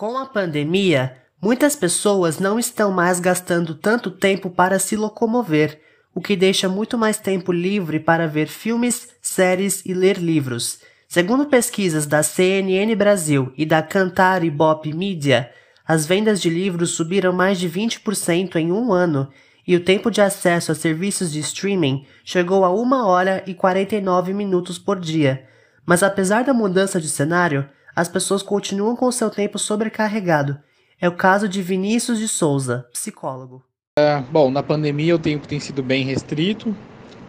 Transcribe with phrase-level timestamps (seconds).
[0.00, 5.78] Com a pandemia, muitas pessoas não estão mais gastando tanto tempo para se locomover,
[6.14, 10.80] o que deixa muito mais tempo livre para ver filmes, séries e ler livros.
[11.06, 15.50] Segundo pesquisas da CNN Brasil e da Cantar e Bop Media,
[15.86, 19.28] as vendas de livros subiram mais de 20% em um ano
[19.68, 24.32] e o tempo de acesso a serviços de streaming chegou a 1 hora e 49
[24.32, 25.44] minutos por dia.
[25.84, 30.58] Mas apesar da mudança de cenário, as pessoas continuam com seu tempo sobrecarregado.
[31.00, 33.64] É o caso de Vinícius de Souza, psicólogo.
[33.98, 36.74] É, bom, na pandemia o tempo tem sido bem restrito,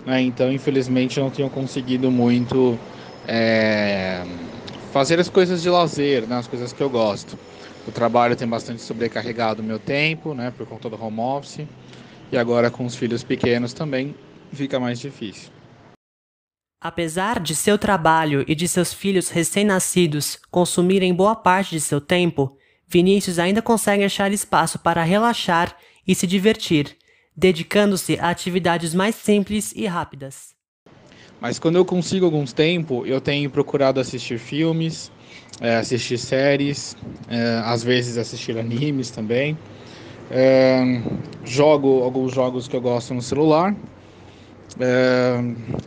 [0.05, 2.77] né, então infelizmente eu não tenho conseguido muito
[3.27, 4.23] é,
[4.91, 7.37] fazer as coisas de lazer, né, as coisas que eu gosto.
[7.87, 11.65] O trabalho tem bastante sobrecarregado o meu tempo, né, por conta do home office,
[12.31, 14.15] e agora com os filhos pequenos também
[14.53, 15.49] fica mais difícil.
[16.83, 22.57] Apesar de seu trabalho e de seus filhos recém-nascidos consumirem boa parte de seu tempo,
[22.87, 25.77] Vinícius ainda consegue achar espaço para relaxar
[26.07, 26.97] e se divertir,
[27.37, 30.55] dedicando-se a atividades mais simples e rápidas.
[31.39, 35.11] Mas quando eu consigo alguns tempo, eu tenho procurado assistir filmes,
[35.59, 36.97] é, assistir séries,
[37.29, 39.55] é, às vezes assistir animes também.
[40.31, 40.99] É,
[41.45, 43.75] jogo alguns jogos que eu gosto no celular
[44.79, 45.37] é,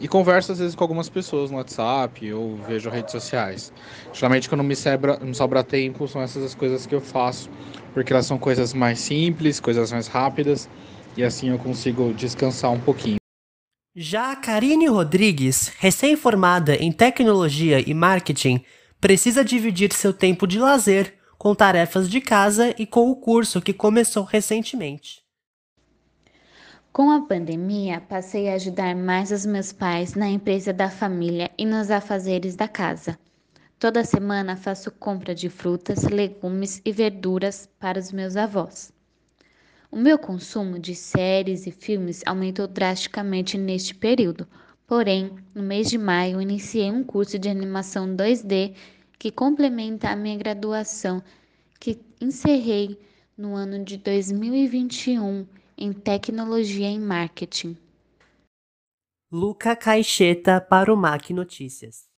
[0.01, 3.73] e converso às vezes com algumas pessoas no WhatsApp ou vejo redes sociais.
[4.13, 7.49] Geralmente quando me sobra, me sobra tempo são essas as coisas que eu faço,
[7.93, 10.69] porque elas são coisas mais simples, coisas mais rápidas
[11.17, 13.17] e assim eu consigo descansar um pouquinho.
[13.97, 18.65] Já a Karine Rodrigues, recém-formada em tecnologia e marketing,
[19.01, 23.73] precisa dividir seu tempo de lazer com tarefas de casa e com o curso que
[23.73, 25.24] começou recentemente.
[26.95, 31.67] Com a pandemia, passei a ajudar mais os meus pais na empresa da família e
[31.67, 33.19] nos afazeres da casa.
[33.81, 38.93] Toda semana faço compra de frutas, legumes e verduras para os meus avós.
[39.91, 44.47] O meu consumo de séries e filmes aumentou drasticamente neste período,
[44.87, 48.73] porém, no mês de maio, iniciei um curso de animação 2D
[49.19, 51.21] que complementa a minha graduação,
[51.81, 52.97] que encerrei
[53.37, 55.45] no ano de 2021
[55.77, 57.77] em tecnologia e marketing.
[59.31, 62.09] Luca Caixeta para o MAC Notícias.